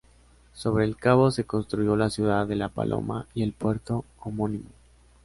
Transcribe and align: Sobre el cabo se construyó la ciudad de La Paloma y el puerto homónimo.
Sobre 0.55 0.83
el 0.85 0.95
cabo 0.97 1.29
se 1.29 1.43
construyó 1.43 1.95
la 1.95 2.09
ciudad 2.09 2.47
de 2.47 2.55
La 2.55 2.69
Paloma 2.69 3.27
y 3.35 3.43
el 3.43 3.53
puerto 3.53 4.03
homónimo. 4.19 4.71